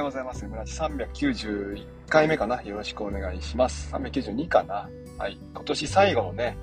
[0.00, 0.46] ようございます。
[0.46, 2.62] 村地391回目かな。
[2.62, 3.92] よろしくお願いします。
[3.92, 4.88] 392かな。
[5.18, 5.38] はい。
[5.52, 6.56] 今年最後のね、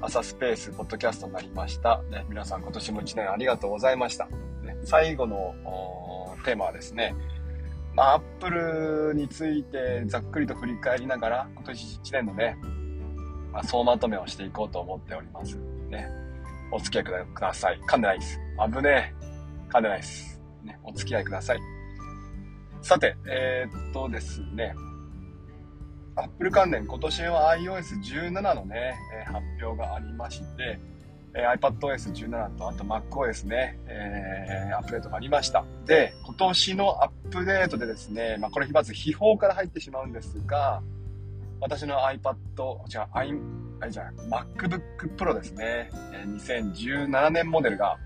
[0.00, 2.00] 朝スペースポッドキャストになりました。
[2.10, 4.26] ね、皆さん今年も1年ありがとうございました。
[4.62, 5.54] ね、最後の
[6.44, 7.14] テーマはですね、
[7.94, 12.56] まあ、アップルについてざっくりと振り返りながら、今年1年のね、
[13.52, 15.56] まあ、総まとめをしていこうと思っております。
[15.88, 16.08] ね。
[16.70, 17.80] お付き合いください。
[17.88, 18.38] 噛んでないです。
[18.72, 19.70] 危ねえ。
[19.70, 20.40] 噛んでないです。
[20.62, 20.78] ね。
[20.84, 21.75] お付き合いください。
[22.86, 24.72] さて、えー、っとですね。
[26.14, 30.78] Apple 関連、今年は iOS17 のね、え発表がありまして、
[31.34, 35.64] え iPadOS17 と、あと MacOS ね、えー、アップデートがありました。
[35.84, 40.80] で、今年のアップデートでですね、まあ、これまず秘宝から入ってしまうんですが、
[41.60, 43.32] 私の iPad、違う、i、
[43.80, 47.98] あれじゃない、MacBook Pro ですね、え2017年モデルが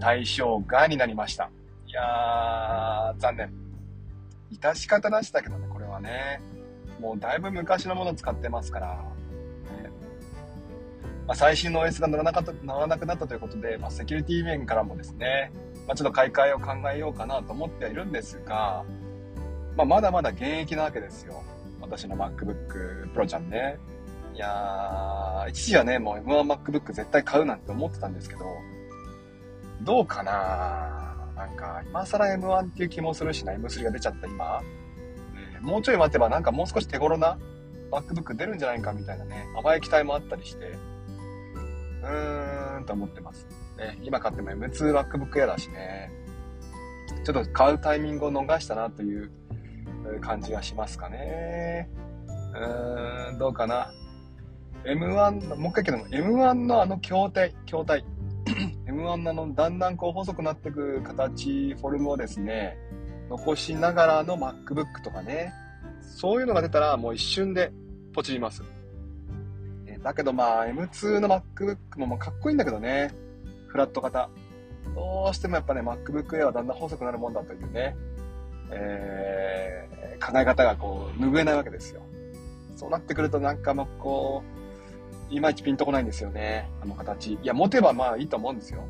[0.00, 1.50] 対象外になりました。
[1.86, 3.67] いやー、残念。
[4.52, 6.40] 致し方なしだけどね、これはね。
[7.00, 9.90] もうだいぶ昔のものを使ってますから、ね
[11.26, 15.52] まあ、最新の OS が乗らなかった乗らなくなったということで、まあ、セキュリティ面からもですね、
[15.86, 18.84] まあ、ちょっと買い替えを考えようかなと思ってはいるんですが、
[19.76, 21.42] まあ、まだまだ現役なわけですよ。
[21.80, 23.78] 私の MacBook Pro ちゃんね。
[24.34, 28.44] いやー、一時はね、もう M1MacBook 絶対買うなんて思ってたんですけど、
[29.82, 34.60] どうかななんか、今更 M1 っていう気もするしな、M3 が出ちゃった今。
[35.60, 37.38] もうちょい待てばなんかもう少し手頃な
[37.90, 40.66] MacBook 出るんじゃないかみたいなね、甘い期待もあったりして、
[42.02, 43.46] うーんと思ってます。
[43.76, 46.10] ね、今買っても M2MacBook Air だしね、
[47.24, 49.30] ちょっと買うタイミングを逃したなという
[50.20, 51.88] 感じがしますかね。
[52.26, 53.92] うーん、どうかな。
[54.84, 58.04] M1、もう一回けども、M1 のあの筐体、筐体、
[58.98, 62.76] M1 のあの、だんだんこう細くなっていく形、フォルムをですね、
[63.30, 65.52] 残しながらの MacBook とかね、
[66.02, 67.70] そういうのが出たらもう一瞬で
[68.12, 68.62] ポチります。
[70.02, 73.12] だけどまあ M2 の MacBook ももうかっこいいんだけどね、
[73.68, 74.28] フラット型。
[74.94, 77.96] どうしてもやっぱね、MacBook Air はだんだん細くなるもんだというね、
[78.70, 82.02] えー、考え方がこう、拭えないわけですよ。
[82.74, 84.57] そうなってくるとなんかもうこう、
[85.30, 87.34] いまいちピンとこないんですよね、あの形。
[87.34, 88.84] いや、持てばまあいいと思うんですよ。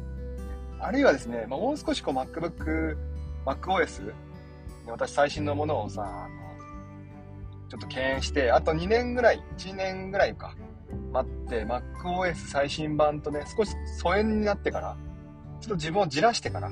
[0.80, 2.96] あるいはですね、まあ、もう少しこう MacBook、
[3.44, 4.12] MacOS、
[4.86, 6.38] 私最新のものをさ、あの、
[7.68, 10.54] ちょっと敬遠して、あと2年ぐらい、1年ぐらいか、
[11.12, 14.96] 待って、MacOS 最新版とね、少し疎遠になってから、
[15.60, 16.70] ちょっと自分をじらしてから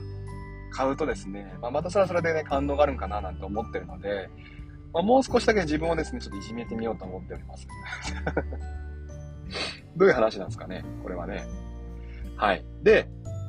[0.70, 4.30] 買うとですね、まあ、またそれはそれでね、感動があるんかななんて思ってるので、
[4.92, 7.66] まあ、もう少しだけ自分をですね、ちょっといじめてみようと思っております。
[9.96, 11.46] どういう話なんですかね、これはね。
[12.36, 12.64] はい。
[12.82, 13.08] で、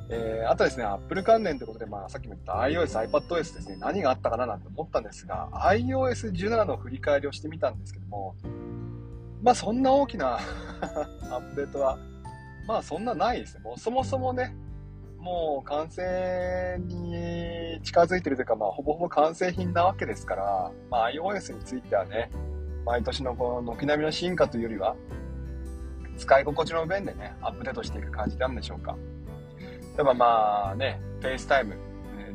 [0.09, 8.35] えー、あとですね、Apple 関連ということで、まあ、さっきも言った iOS、iPadOS ですね、何があったかななんて思ったんですが、iOS17 の振り返りをしてみたんですけども、
[9.43, 10.39] まあ、そんな大きな
[11.29, 11.97] アップデートは、
[12.65, 13.63] まあ、そんなないですね。
[13.63, 14.55] もうそもそもね、
[15.19, 22.31] もう完成に近づいてるというか、まあ、ほぼほぼ完成品なわけですから、まあ、iOS についてはね、
[22.85, 24.95] 毎年のこの軒並みの進化というよりは、
[26.17, 28.95] 使い心地の面でね、アップデートしていく感じなんでしょうか。
[29.95, 31.75] 例えばまあね、 FaceTime、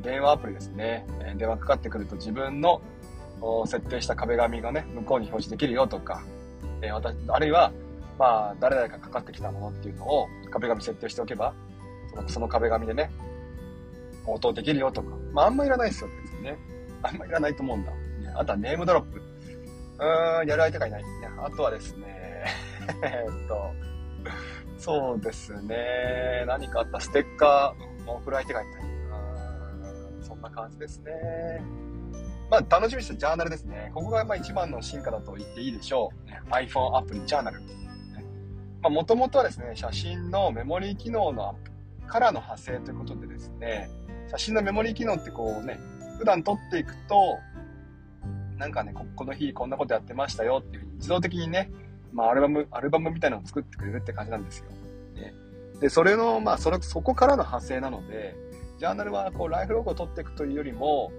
[0.02, 1.06] 電話アプリですね、
[1.36, 2.80] 電話かかってくると自分の
[3.66, 6.22] 設定した壁紙がね、向こうに表示できるよとか、
[6.92, 7.72] 私あるいは、
[8.18, 11.54] まあ、誰々がかかってきたものっていうのを壁紙設定しておけば、
[12.14, 13.10] そのその壁紙でね、
[14.26, 16.58] 応答できるよとか、まああんまいらないですよ、別にね。
[17.02, 17.92] あんまいらないと思うんだ。
[18.36, 19.18] あとはネームドロップ。
[19.18, 21.04] うーん、やる相手がいない。
[21.38, 22.21] あとはですね、
[23.02, 23.72] えっと、
[24.78, 26.44] そうですね。
[26.46, 27.00] 何かあった？
[27.00, 28.82] ステッカー、もう振る相手がいない。
[30.20, 31.12] そんな感じですね。
[32.50, 33.90] まあ、楽しみにしたジャーナルですね。
[33.94, 36.52] ここがまあ一番の進化だと言っていいでしょう。
[36.52, 37.60] iPhone アプリジャーナル。
[37.60, 41.56] まあ、もともとはですね、写真のメモリー機能の
[42.06, 43.88] からの派生ということでですね、
[44.28, 45.78] 写真のメモリー機能ってこうね、
[46.18, 47.38] 普段撮っていくと、
[48.58, 51.70] なんかね、この日こんなことやってましたよっていう自動的にね、
[52.12, 54.66] まあ、アルバム、アルバムみたいなのを作ってくれるって感じなんですよ。
[55.14, 55.34] ね、
[55.80, 58.34] で、それの、まあ、それ、そこからの派生なので、
[58.78, 61.12] ジャーナルは、こう、ライフログを取っていくというよりも、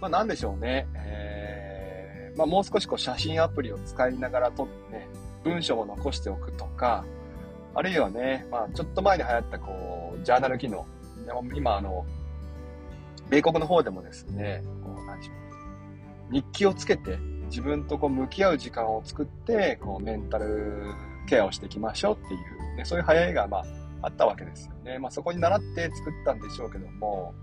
[0.00, 5.08] まあ、なんでしょうね、えー、まあ、もう少しこう、写真アプリを使いながら撮ってね、
[5.44, 7.04] 文章を残しておくとか、
[7.74, 10.86] あるいはね、まあ、ちょっと前に流行った、こう、ジャーナル機能。
[11.54, 12.04] 今、あの、
[13.30, 15.32] 米国の方でもですね、こう、何でしょ
[16.30, 16.32] う。
[16.32, 17.18] 日記をつけて、
[17.52, 20.94] 自分とこう向き合う時間を作って、こうメンタル
[21.28, 22.36] ケアをしていきましょうってい
[22.72, 23.64] う、ね、そういう流行りがまあ
[24.04, 24.98] あったわけですよね。
[24.98, 27.34] まあそこに習って作ったんでしょうけども、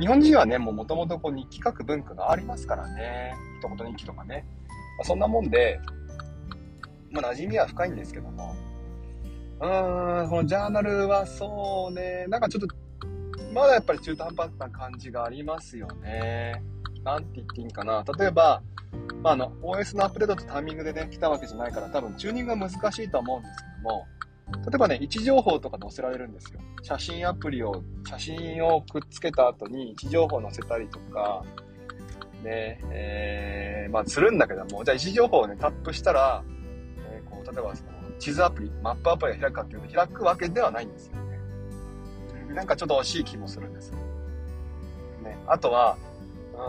[0.00, 3.34] 日本人はね、もともと日記書く文化がありますからね。
[3.60, 4.46] 一言日記とかね。
[4.98, 5.80] まあ、そんなもんで、
[7.10, 8.54] まあ、馴染みは深いんですけども。
[9.60, 12.68] うーん、このジャーナルはそうね、なんかちょっと、
[13.52, 16.62] まだやっぱり中途半端な感じがありますよね。
[17.04, 18.04] なんて言っていいんかな。
[18.18, 18.62] 例えば、
[19.22, 24.06] まあ、の、OS のアップデートとタイミングでね、来たわけじゃないから、多分チューニングが難しいと思うんですけども、
[24.50, 26.60] 例えばね、位置情報とか載せられるんですよ。
[26.82, 31.44] 写真アプリを、写真をくっつけた後に位置情報載せたりとか、
[32.42, 36.42] ね、えー、まあ、するんだけども、じゃあ位置情報をね、タップしたら、
[37.10, 42.54] えー、こう、例えばその、地図アプリ、マップアプリが開くかっていうと、開くわけではないんですよね。
[42.54, 43.92] なんかちょっと惜しい気もするんです。
[45.22, 45.98] ね、あとは、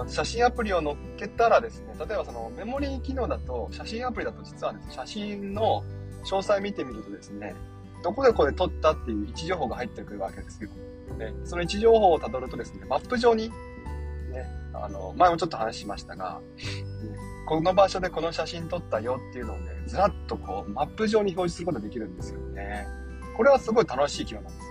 [0.07, 5.83] 写真アプリを載っけたらですね、例えばそのメモリー機能だと、写真アプリだと実はね、写真の
[6.23, 7.55] 詳細見てみるとですね、
[8.03, 10.69] どこでこれ撮ったっていう位置情報が入ってくるわけですよ。
[11.17, 16.39] で、その位置情報をたどるとですね、マップ上に、ね、あの、前もちょっと話しましたが、
[17.47, 22.87] この場所でこの写真撮ったよっていうのをね、ずらっとこう、マップ上に表示することができるんですよね。
[23.35, 24.67] これはすごい楽しい機能なんです。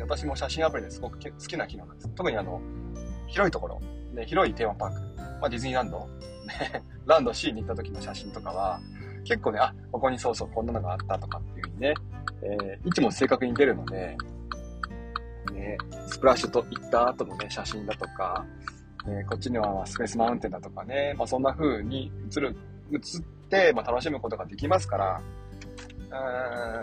[0.00, 2.08] 私も写真アプリですごく好きな機能なんです。
[2.10, 2.60] 特にあの、
[3.26, 3.80] 広いところ、
[4.16, 5.00] ね、広いテーマパーク、
[5.40, 5.98] まあ、ディズニーランド、
[6.46, 8.80] ね、ランド C に行った時の写真とかは、
[9.24, 11.94] 結構ね、あ、ここにそうそうこんなのがあったとかっていう風にね、
[12.42, 14.16] えー、位置も正確に出るので、
[15.52, 15.78] ね、
[16.08, 18.44] スプラッシュと行った後のね、写真だとか、
[19.08, 22.56] え、こっちにはスペースマウンテンだとかね、まあ、そんな風に映る、
[22.92, 23.00] 映っ
[23.48, 25.20] て、まあ、楽しむことができますから、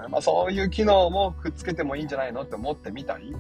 [0.06, 3.38] うんまあ、そういう機能もくっつけてもいいんじゃないのって思ってみたり、ね、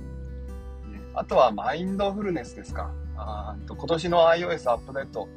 [1.13, 2.91] あとはマインドフルネスですか。
[3.25, 5.27] あと今年の iOS アップデート、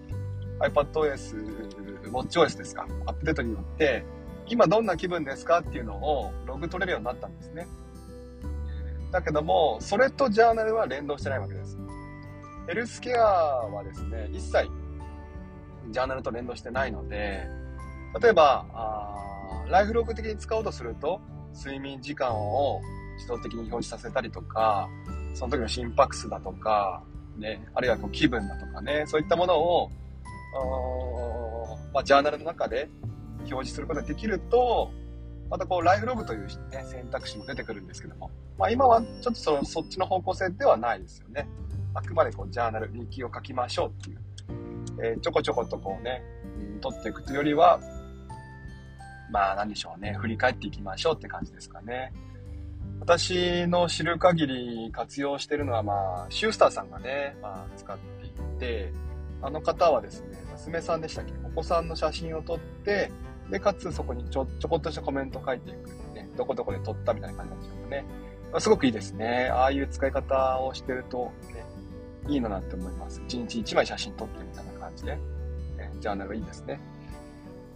[0.61, 4.05] iPadOS、WatchOS ですか、アップデートによって、
[4.49, 7.67] 今どんな気分ですかっていうのをログ取れるようになったんですね。
[9.11, 11.79] だけども、それとジャーナルは連動してないわけです。
[12.69, 14.69] ヘルスケアはですね、一切
[15.91, 17.49] ジャーナルと連動してないので、
[18.21, 21.21] 例えば、あライフログ的に使おうとすると、
[21.55, 22.81] 睡眠時間を
[23.17, 24.89] 自動的に表示させたりとか、
[25.35, 27.03] その時の心拍数だとか、
[27.39, 29.91] ね、あるいはこう気分だとかね、そういったものを、
[31.93, 32.89] まあ、ジャーナルの中で
[33.41, 34.91] 表示することができると、
[35.51, 41.49] またこう、ライフログという、ね、選択肢も出てくるんですけども、まあ、今はちょっとそのそっちの方向性ではないですよね。
[41.95, 44.19] あくまでこう、ジャーナル、日記を書きましょうっていう、
[45.03, 46.23] えー、ちょこちょことこうね、
[46.81, 47.81] 取っていくというよりは、
[49.31, 52.13] まあ、なんでしょうね、振り返っていきましょうって感じですかね。
[53.01, 58.93] 私の知る限り活用してるのは、まあ、シュースターさんがね、まあ、使っていて、
[59.43, 61.33] あの方はですね、娘さんでしたっけ？
[61.45, 63.13] お子さんの写真を撮って、
[63.51, 68.05] で、かつそこにちょ、ちょこっとしたコメント書いていくね、どこどこで撮ったみたいな感じなんでしょうかね。
[68.59, 69.51] すごくいいですね。
[69.53, 71.65] ああいう使い方をしてると、ね、
[72.29, 73.21] いいのなって思います。
[73.21, 75.21] 1日1枚写真撮ってみたいな感じで、ね、
[76.01, 76.81] ジャーナルいいですね。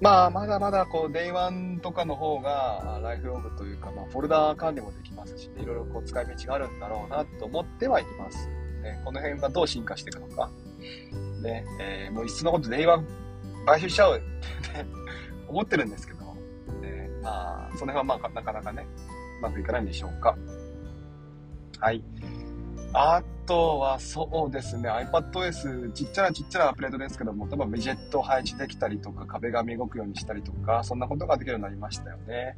[0.01, 8.49] まあ、まだまだこう、 Day One とかの方が、ライフログというか、まあ、フォルダー管理もできますし、いろいろこう、使い道があるんだろうなと思ってはいます。
[8.83, 10.51] ね、この辺がどう進化していくのか。
[11.43, 13.07] ね、えー、もういっそのこと Day One
[13.67, 14.89] 買収しちゃうってね、
[15.49, 16.21] 思ってるんですけど、
[16.81, 18.87] ね、まあ、その辺はまあ、なかなかね、
[19.41, 20.37] うまくいかないんでしょうか。
[21.79, 22.03] はい。
[22.93, 32.57] あとはそうですね、iPadOS ちっちゃなちっちゃなアップデートですけども、例えばウィジェットを配置できたりとか、壁紙動くようにしたりとか、そんなことができるようになりましたよね。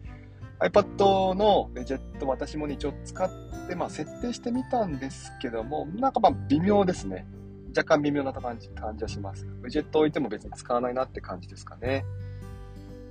[0.59, 3.31] iPad のウィジェット私も一応使っ
[3.69, 7.25] て、まあ設定してみたんですけども、なんかまあ微妙ですね。
[7.75, 9.47] 若干微妙な感じ感じはします。
[9.47, 12.05] ウィジェット置いても別に使わないなって感じですかね。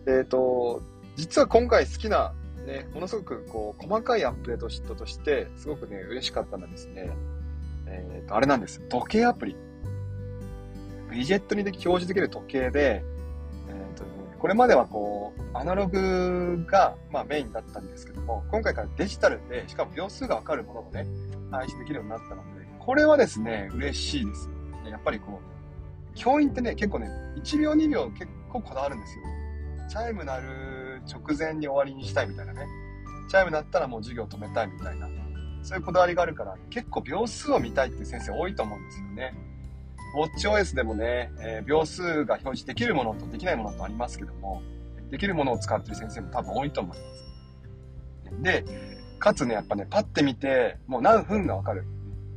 [0.05, 0.83] えっ、ー、と、
[1.15, 2.31] 実は今回好きな
[2.67, 7.09] ね、ものすごくこう細かいアップデートシットとして、すごくね、嬉しかったのはですね、
[7.91, 8.79] えっ、ー、と、あれなんです。
[8.89, 9.55] 時計アプリ。
[11.09, 13.03] ウィジェットにで表示できる時計で、
[13.69, 14.05] え、ー、と、
[14.39, 21.05] これまではこう、アナログが、まあ、メインだったんですけども、今回からデジタルで、しかも秒数がわかるものをね、
[21.51, 24.49] 配信できるようになったので、これはですね、嬉しいです。
[24.89, 29.23] やっぱりこう、教員ってね、結構ね、1秒2秒結構こだわるんですよ。
[29.89, 32.65] チャイム鳴る直前に終わりにしたいみたいなね。
[33.29, 35.07] チャイム鳴ったらもう授業止めたいみたいな。
[35.63, 39.33] そういうこだわりがあるから、結構秒数を見たいっていう先生多いと思うんですよね。
[40.15, 44.61] WatchOS でもね、えー、秒数が表示できるものとできないものとありますけども、
[45.09, 48.41] できるものを使ってる先生も多分多いと思います。
[48.41, 48.65] で、
[49.19, 51.85] かつね、やっぱね、パッて見て、もう何分がわかる。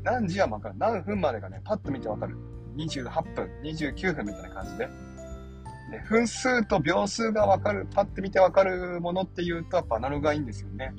[0.03, 0.75] 何時はわかる。
[0.79, 2.37] 何分までがね、パッと見てわかる。
[2.77, 4.87] 28分、29分みたいな感じで。
[4.87, 10.95] ね、分数と秒数がわかる、パッて見てわかるものっていうと、やっぱアナログがいいんですよね。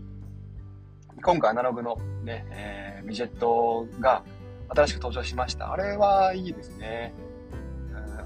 [1.25, 4.23] 今回アナログのね、えー、ミジェットが
[4.69, 5.73] 新しく登場しました。
[5.73, 7.15] あれはいいですね。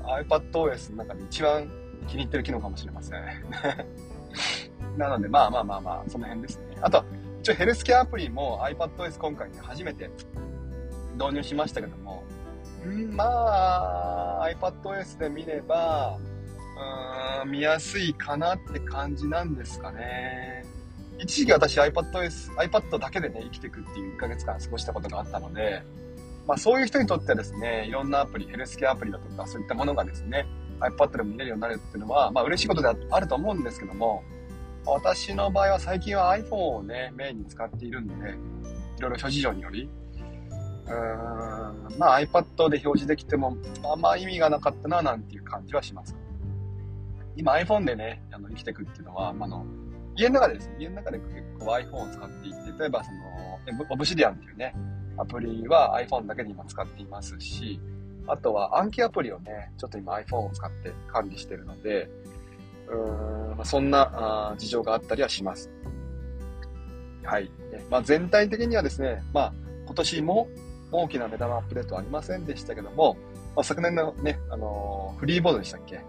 [0.03, 1.71] iPadOS の中で一番
[2.09, 3.21] 気に入ってる機能かもしれません。
[4.99, 6.77] なので、まあまあまあまあ、その辺ですね。
[6.81, 7.05] あと、
[7.39, 10.09] 一応ヘルスケアアプリも iPadOS 今回ね、初めて
[11.13, 12.25] 導入しましたけども、
[12.85, 13.23] んま
[14.43, 16.17] あ、iPadOS で見れば、
[17.43, 20.65] うん、見やすいかなって感じなんですかね。
[21.19, 25.83] 一時期私 iPadOS、iPad だけでね、生きていくっていう1ヶ月間過ごしたことがあったので、
[26.47, 30.47] まあそういう人にとってはですね、いろんなアプリ、ヘルスケアアプリだとか、そういったものがですね、
[30.79, 34.23] iPad でも見れるようになるっていうのは、まあ嬉しいことであると思うんですけども、
[34.85, 38.29] 私の場合は最近は iPhone をね、メインに使っているので、
[38.97, 39.89] いろいろ諸事情により、
[40.85, 46.15] うーん、まあ iPad で表示できても、あんま意味がなかったな、なんていう感じはします。
[47.35, 49.65] 今 iPhone でね、あの生きていくっていうのは、まあの、
[50.19, 53.17] 家の中でですね、家の中で結構 iPhone を使っていて、例えばその、
[53.89, 54.75] オブシディアンっていうね、
[55.17, 57.79] アプリは iPhone だけで今使っていますし、
[58.27, 62.09] あとは暗記アプリをね、ちょっと今 iPhone を使って管理してるので、
[62.89, 65.71] うーん、そんなあ事情があったりはします。
[67.23, 67.51] はい。
[67.89, 69.53] まあ、全体的にはですね、まあ、
[69.85, 70.47] 今年も
[70.91, 73.17] 大きな目玉アップデートはありませんでしたけども、
[73.55, 76.01] まあ、昨年のね、あのー、フリーボードでしたっけ？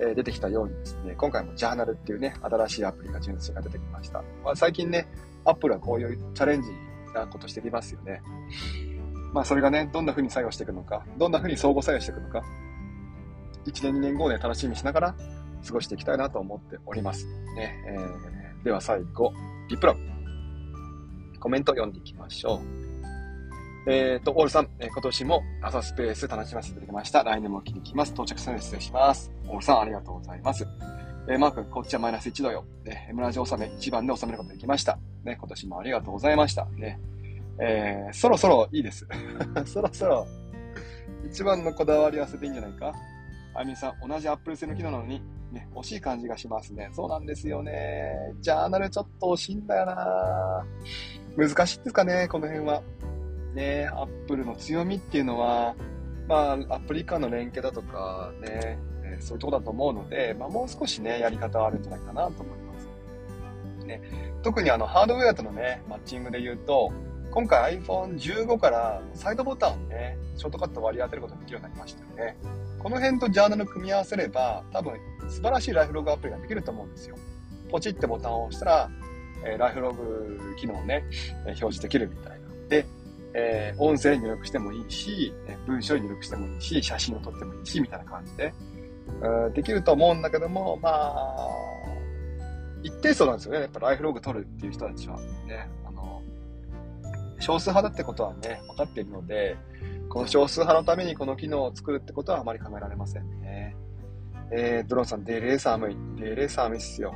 [0.00, 4.22] え、出てきたようにですね、今回もジャーナルっていうね、新しいアプリが純粋が出てきました。
[4.44, 5.06] まあ、最近ね、
[5.44, 6.70] アップルはこういうチャレンジ
[7.14, 8.22] なことしてきますよね。
[9.32, 12.44] まあそれがね、どんな風に作用していくのか、どんな風に相互作用していくのか、
[13.66, 15.16] 1年2年後をね、楽しみにしながら
[15.66, 17.26] 過ごしていきたいなと思っております。
[17.56, 19.32] ね、えー、では最後、
[19.68, 19.96] リプロ。
[21.40, 22.83] コメント読んでいきましょう。
[23.86, 27.22] えっ、ー、と、オールさん、え、今年も朝スペース楽しませていただきました。
[27.22, 28.12] 来年も気に来ます。
[28.12, 29.30] 到着するので失礼します。
[29.46, 30.66] オールさん、ありがとうございます。
[31.28, 32.64] えー、マー君、こっちはマイナス1度よ。
[32.84, 34.98] ね、村地納め1番で収めることができました。
[35.22, 36.64] ね、今年もありがとうございました。
[36.76, 36.98] ね、
[37.60, 39.06] えー、そろそろいいです。
[39.66, 40.26] そろそろ、
[41.26, 42.94] 一番のこだわりは捨てていいんじゃないか
[43.54, 45.22] あみさん、同じアップル製の機能なのに、
[45.52, 46.90] ね、惜しい感じがしますね。
[46.92, 48.14] そうなんですよね。
[48.40, 50.64] ジャーナルちょっと惜しいんだよな
[51.36, 52.82] 難しいですかね、この辺は。
[53.54, 55.74] ね、アップルの強みっていうのは、
[56.28, 62.80] まあ、アプリ間の連携だとかね、えそういうとこだと思うので、まあ、もう少しね、やり方はあるんじゃないかなと思いま
[63.80, 63.86] す。
[63.86, 64.00] ね、
[64.42, 66.92] 特にあの、ハードウェアとのね、マッチングで言うと、
[67.30, 72.36] 今回 iPhone15 からサイドボタンをね、ショートカット割り当てることができるようになりましたよね。
[72.78, 74.94] この辺とジャーナル組み合わせれば、多分
[75.28, 77.16] 素晴らしいライフログアプリができると思うんですよ。
[77.70, 78.90] ポチってボタンを押したら、
[79.44, 81.04] え、ライフログ機能をね、
[81.44, 82.43] 表示できるみたいな。
[83.34, 85.34] えー、音声入力してもいいし、
[85.66, 88.54] 文章入力してもいいし、写真を撮ってもいいし、みたいな感じで、
[89.54, 91.48] できると思うんだけども、まあ、
[92.82, 93.60] 一定数なんですよね。
[93.62, 95.18] やっぱライフログ撮るっていう人たちは。
[95.46, 96.22] ね、あの、
[97.40, 99.56] 少数派だってことはね、分かっているので、
[100.08, 103.74] この少数派のためにこの機能を作るってことはあまり考えられませんね。
[104.52, 105.96] えー、ドローンさん、デーレー寒い。
[106.16, 107.14] デーレー寒いっすよ。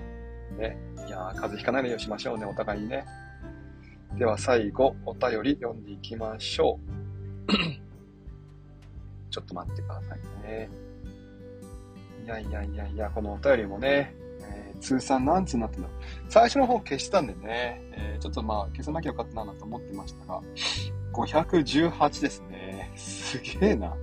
[0.58, 0.76] ね。
[1.06, 3.04] いやー、風邪ひかないようにしましょうね、お互いにね。
[4.18, 6.80] では最後、お便り読んでいきましょ
[7.48, 7.52] う。
[9.30, 10.68] ちょっと待ってくださいね。
[12.24, 15.88] いやいやいやいや、このお便りもね、えー、通算何通になってんだ
[16.28, 20.42] 最初の方消したんでね、えー、ちょっとまあ消さなきゃよかったなと思ってましたが、
[21.12, 22.90] 518ですね。
[22.96, 23.94] すげえな。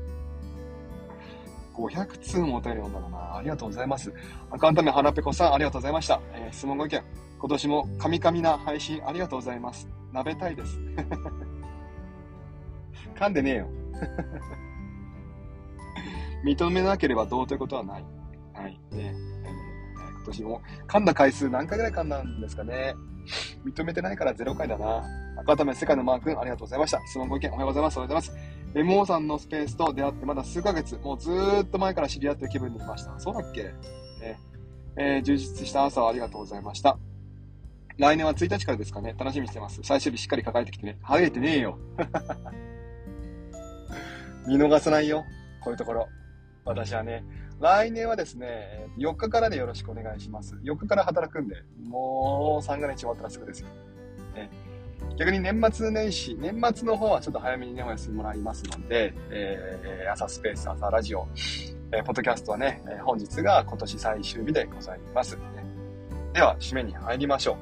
[1.75, 3.37] 500通もお便り読んだかな。
[3.37, 4.13] ありがとうございます。
[4.49, 6.21] アカウント名、はらぺこさん、ありがとうございました。
[6.33, 7.03] えー、質問ご意見、
[7.37, 9.87] 今年もカミカミな配信ありがとうございます。
[10.13, 10.79] 鍋たいです。
[13.15, 13.67] 噛んでねえよ。
[16.45, 18.05] 認めなければどうということはない。
[18.53, 18.79] はい。
[18.91, 19.15] ね、えー、
[20.15, 22.95] 今年も噛んだ回数何回ぐらい噛んだんですかね。
[23.65, 25.03] 認めてないから0回だな。
[25.45, 27.01] 改め世界のマー君ありがとうございました。
[27.07, 27.97] 質問ご意見おはようございます。
[27.97, 28.54] おはようございます。
[28.75, 31.31] MO さんのスペースと出会ってまだ数ヶ月、もうず
[31.63, 33.17] っと前から知り合ってる気分にいました。
[33.19, 33.73] そうだっけ、ね
[34.97, 36.97] えー、充実した朝をありがとうございました。
[37.97, 39.15] 来年は1日からですかね？
[39.17, 39.79] 楽しみにしてます。
[39.83, 40.97] 最終日しっかり抱えてきてね。
[41.01, 41.79] はげてねえよ。
[44.45, 45.23] 見逃さないよ。
[45.63, 46.09] こういうところ。
[46.65, 47.23] 私はね、
[47.61, 50.55] 来年はですね、4日からでよろしくお願いします。
[50.55, 53.69] 4日から働くんで、もう3が日終わったらすぐですよ。
[54.35, 54.49] ね、
[55.17, 61.25] 逆に年末年始、年末の方はちょっと早めにね、お休みもらいますので、えー、朝スペース、朝ラジオ、
[61.93, 65.37] えー、ポッドキャストはねえ、本日が今年最終日でございます。
[66.33, 67.55] では、締めに入りましょう。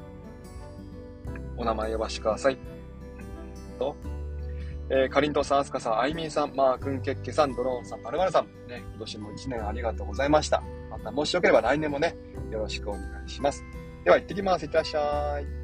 [1.58, 2.58] お名前呼ばしてください。
[3.78, 3.94] と、
[4.90, 10.60] えー、かりんとさん、あすかさん、あいみんさん、まーくん、けっけさん、ドローンさん、まるまるさん、ね、今年も1年ありがとうございました。
[10.90, 12.16] また、もしよければ来年もね、
[12.50, 13.62] よろしくお願いします。
[14.02, 14.64] では、行ってきます。
[14.64, 15.63] いってらっしゃい。